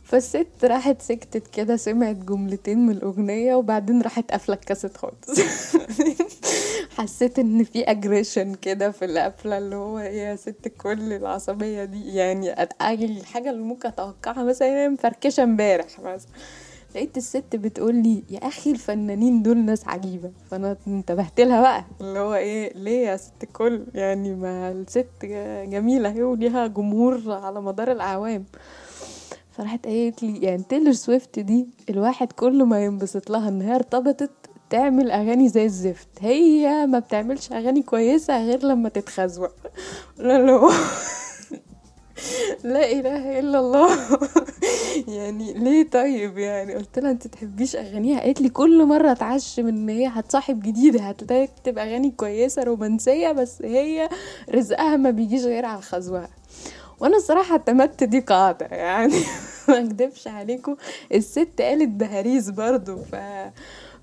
فالست 0.05 0.65
راحت 0.65 1.03
سكتت 1.03 1.49
كده 1.49 1.77
سمعت 1.77 2.17
جملتين 2.17 2.87
من 2.87 2.91
الأغنية 2.93 3.55
وبعدين 3.55 4.03
راحت 4.03 4.31
قافلة 4.31 4.55
الكاسيت 4.55 4.97
خالص. 4.97 5.41
حسيت 6.99 7.39
إن 7.39 7.65
في 7.65 7.83
aggression 7.83 8.55
كده 8.55 8.91
في 8.91 9.05
القفله 9.05 9.59
اللي 9.59 9.77
هو 9.77 9.99
إيه 9.99 10.23
يا 10.23 10.37
ست 10.37 10.69
كل 10.69 11.13
العصبية 11.13 11.85
دي. 11.85 12.15
يعني 12.15 12.63
الحاجة 12.91 13.51
اللي 13.51 13.63
ممكن 13.63 13.89
أتوقعها 13.89 14.45
مثلا 14.45 14.69
هي 14.69 14.89
مفركشة 14.89 15.43
امبارح 15.43 16.01
مثلا. 16.01 16.31
لقيت 16.95 17.17
الست 17.17 17.57
بتقول 17.57 17.95
لي 17.95 18.23
يا 18.31 18.39
أخي 18.39 18.71
الفنانين 18.71 19.43
دول 19.43 19.59
ناس 19.59 19.89
عجيبة. 19.89 20.31
فأنا 20.51 20.77
انتبهت 20.87 21.41
لها 21.41 21.61
بقى. 21.61 21.85
اللي 22.01 22.19
هو 22.19 22.35
إيه 22.35 22.73
ليه 22.79 23.07
يا 23.07 23.17
ست 23.17 23.43
الكل 23.43 23.85
يعني 23.95 24.35
ما 24.35 24.71
الست 24.71 25.09
جميلة 25.65 26.09
أهي 26.09 26.23
وليها 26.23 26.67
جمهور 26.67 27.23
على 27.33 27.61
مدار 27.61 27.93
الأعوام. 27.93 28.45
فراحت 29.53 29.87
قالت 29.87 30.23
لي 30.23 30.39
يعني 30.39 30.63
تيلر 30.69 30.93
سويفت 30.93 31.39
دي 31.39 31.67
الواحد 31.91 32.33
كل 32.33 32.65
ما 32.65 32.85
ينبسط 32.85 33.31
لها 33.31 33.49
ان 33.49 33.63
هي 33.63 33.75
ارتبطت 33.75 34.31
تعمل 34.71 35.11
أغاني 35.11 35.49
زي 35.49 35.65
الزفت. 35.65 36.09
هي 36.21 36.87
ما 36.87 36.99
بتعملش 36.99 37.53
أغاني 37.53 37.83
كويسة 37.83 38.45
غير 38.45 38.67
لما 38.67 38.89
تتخزوق. 38.89 39.53
لا 40.19 40.69
لا 42.65 42.93
إله 42.93 43.39
إلا 43.41 43.59
الله. 43.59 43.91
يعني 45.09 45.53
ليه 45.53 45.91
طيب؟ 45.91 46.39
يعني 46.39 46.75
قلت 46.75 46.99
لها 46.99 47.11
أنت 47.11 47.27
تحبيش 47.27 47.77
أغانيها؟ 47.77 48.21
قالت 48.21 48.41
لي 48.41 48.49
كل 48.49 48.85
مرة 48.85 49.13
اتعشم 49.13 49.67
إن 49.69 49.89
هي 49.89 50.07
هتصاحب 50.07 50.61
جديده 50.63 51.01
هتلاقي 51.01 51.47
تكتب 51.47 51.79
أغاني 51.79 52.11
كويسة 52.11 52.63
رومانسية 52.63 53.33
بس 53.33 53.63
هي 53.63 54.09
رزقها 54.55 54.97
ما 54.97 55.11
بيجيش 55.11 55.45
غير 55.45 55.65
على 55.65 55.79
الخزوقه 55.79 56.29
وأنا 57.01 57.17
الصراحة 57.17 57.53
اعتمدت 57.53 58.05
دي 58.05 58.21
قاعدة 58.21 58.67
يعني 58.67 59.15
ما 59.69 59.79
أكدبش 59.79 60.29
عليكم. 60.29 60.77
الست 61.15 61.61
قالت 61.61 61.89
بهاريز 61.89 62.51
برضو 62.51 62.97
ف 62.97 63.15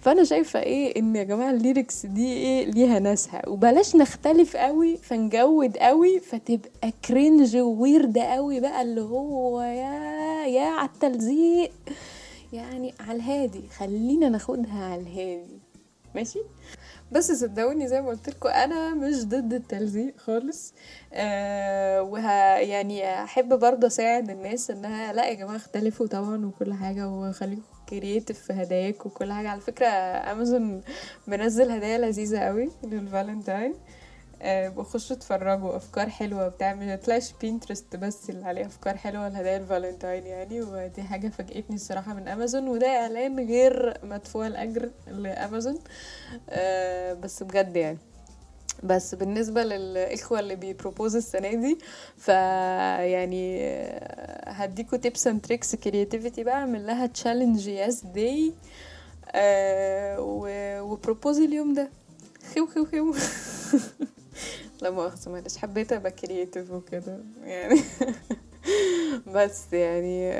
فأنا 0.02 0.24
شايفة 0.24 0.60
إيه 0.60 1.00
إن 1.00 1.16
يا 1.16 1.24
جماعة 1.24 1.52
ال 1.52 1.60
lyrics 1.60 2.06
دي 2.06 2.34
إيه 2.34 2.66
ليها 2.72 3.00
ناسها 3.00 3.50
وبلاش 3.50 3.96
نختلف 3.96 4.58
قوي 4.58 4.98
فنجود 4.98 5.78
قوي 5.78 6.20
فتبقى 6.20 6.92
cringe 7.06 7.58
و 7.58 7.68
weird 7.68 8.18
قوي 8.18 8.60
بقى 8.60 8.82
اللي 8.82 9.02
هو 9.02 9.62
يا 9.62 10.46
يا 10.46 10.66
على 10.66 10.90
التلزيق. 10.90 11.72
يعني 12.54 12.94
على 13.00 13.16
الهادي 13.18 13.62
خلينا 13.78 14.30
ناخدها 14.30 14.86
على 14.86 15.02
الهادي. 15.02 15.60
ماشي؟ 16.16 16.40
بس 17.12 17.32
صدقوني 17.32 17.88
زي 17.88 18.02
ما 18.02 18.10
قلت 18.10 18.46
أنا 18.46 18.94
مش 18.94 19.26
ضد 19.26 19.54
التلزيق 19.54 20.14
خالص. 20.18 20.74
آه 21.14 22.02
وه 22.02 22.32
يعني 22.58 23.24
أحب 23.24 23.60
برضه 23.60 23.88
أساعد 23.88 24.30
الناس 24.30 24.72
إنها 24.72 25.14
لأ 25.14 25.30
يا 25.30 25.34
جماعة 25.34 25.56
اختلفوا 25.56 26.08
طبعا 26.08 26.46
وكل 26.46 26.74
حاجة 26.74 27.10
وخليكم 27.10 27.62
creative 27.92 28.40
في 28.40 28.54
هداياك 28.54 29.06
وكل 29.06 29.32
حاجة. 29.34 29.50
على 29.50 29.62
فكرة 29.62 29.88
أمازون 30.32 30.82
منزل 31.28 31.72
هدايا 31.72 31.98
لذيذة 31.98 32.40
قوي 32.40 32.70
للفالنتاين. 32.84 33.74
أه 34.42 34.70
بخشوا 34.70 35.16
اتفرجوا. 35.16 35.76
أفكار 35.76 36.10
حلوة 36.10 36.48
بتعمل 36.48 36.94
متلاقيش 36.94 37.34
بينترست 37.42 37.96
بس 37.96 38.30
اللي 38.30 38.46
عليه 38.46 38.66
أفكار 38.66 38.98
حلوة 38.98 39.30
لهدايا 39.30 39.58
الفالنتاين 39.58 40.26
يعني. 40.26 40.62
ودي 40.62 41.04
حاجة 41.04 41.28
فاجئتني 41.28 41.76
الصراحة 41.76 42.14
من 42.14 42.28
أمازون. 42.28 42.68
وده 42.68 42.88
إعلان 42.88 43.48
غير 43.48 43.98
مدفوع 44.04 44.48
الأجر 44.48 44.90
لأمازون. 45.08 45.80
أه 46.50 47.14
بس 47.14 47.44
بجد 47.44 47.76
يعني. 47.76 47.98
بس 48.84 49.16
بالنسبة 49.16 49.64
للإخوة 49.64 50.40
اللي 50.40 50.56
بي 50.56 50.69
propose 50.69 51.16
السنة 51.16 51.54
دي 51.56 51.78
فيعني 52.18 53.62
هديكوا 54.48 54.98
tips 54.98 55.32
and 55.32 55.38
tricks 55.52 55.76
creativity 55.86 56.40
بقى 56.42 56.54
اعمل 56.56 56.88
لها 56.88 57.08
yes 57.88 57.96
day 58.16 58.52
آه 59.32 60.18
و 60.82 60.89
propose 60.89 61.40
اليوم 61.40 61.74
ده. 61.74 61.90
خيو 62.54 62.66
خيو 62.68 62.86
خيو. 62.86 63.16
لا 64.82 64.90
مؤاخذة 64.90 65.32
معلش. 65.32 65.58
حبيت 65.58 65.94
أبقى 65.94 66.12
creative 66.12 66.72
وكده 66.72 67.20
يعني. 67.44 67.82
بس 69.36 69.74
يعني 69.74 70.32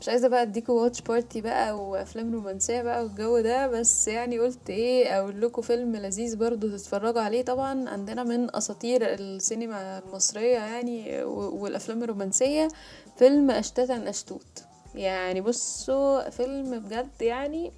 مش 0.00 0.08
عايزة 0.08 0.28
بقى 0.28 0.42
أديكوا 0.42 0.82
watch 0.82 1.00
party 1.00 1.40
بقى 1.40 1.78
وأفلام 1.78 2.34
رومانسية 2.34 2.82
بقى 2.82 3.02
والجو 3.04 3.40
ده 3.40 3.66
بس 3.66 4.08
يعني 4.08 4.38
قلت 4.38 4.70
إيه 4.70 5.18
أقول 5.20 5.40
لكم 5.40 5.62
فيلم 5.62 5.96
لذيذ 5.96 6.36
برضو 6.36 6.68
تتفرجوا 6.76 7.20
عليه. 7.20 7.42
طبعا 7.44 7.88
عندنا 7.88 8.24
من 8.24 8.56
أساطير 8.56 9.00
السينما 9.14 9.98
المصرية 9.98 10.58
يعني 10.58 11.24
والأفلام 11.24 12.02
الرومانسية 12.02 12.68
فيلم 13.16 13.50
اشتتا 13.50 14.08
أشتوت. 14.10 14.64
يعني 14.94 15.40
بصوا 15.40 16.30
فيلم 16.30 16.78
بجد 16.78 17.22
يعني 17.22 17.72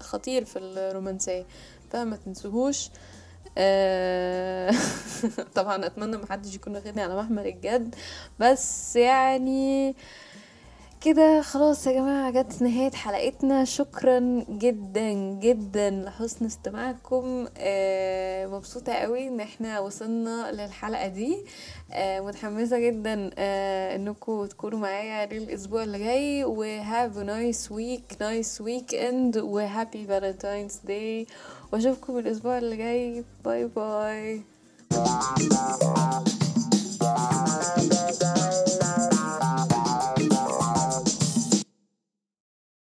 خطير 0.00 0.44
في 0.44 0.58
الرومانسية 0.58 1.46
فما 1.90 2.16
تنسوهوش. 2.16 2.88
آه 2.88 3.13
طبعا 5.54 5.86
أتمنى 5.86 6.16
محدش 6.16 6.54
يكون 6.54 6.74
واخدني 6.76 7.02
على 7.02 7.16
محمل 7.16 7.46
الجد 7.46 7.94
بس 8.40 8.96
يعني 8.96 9.94
كده 11.00 11.42
خلاص 11.42 11.86
يا 11.86 11.92
جماعة 11.92 12.30
جت 12.30 12.62
نهاية 12.62 12.90
حلقتنا. 12.90 13.64
شكرا 13.64 14.44
جدا 14.50 15.12
جدا 15.40 15.90
لحسن 15.90 16.46
استماعكم. 16.46 17.46
آه 17.58 18.46
مبسوطة 18.46 18.92
قوي 18.92 19.28
إن 19.28 19.40
إحنا 19.40 19.80
وصلنا 19.80 20.52
للحلقة 20.52 21.06
دي. 21.08 21.36
آه 21.92 22.20
متحمسة 22.20 22.78
جدا 22.78 23.30
آه 23.38 23.96
انكم 23.96 24.46
تكونوا 24.46 24.78
معايا 24.78 25.26
للأسبوع 25.26 25.82
اللي 25.82 25.98
جاي. 25.98 26.44
و 26.44 26.64
have 26.82 27.12
a 27.16 27.24
nice 27.24 27.70
week 27.70 28.16
nice 28.20 28.60
weekend. 28.64 29.36
و 29.36 29.68
happy 29.68 30.06
valentine's 30.08 30.88
day. 30.88 31.28
وأشوفكم 31.74 32.18
الأسبوع 32.18 32.58
اللي 32.58 32.76
جاي. 32.76 33.24
باي 33.44 33.64
باي 33.66 34.42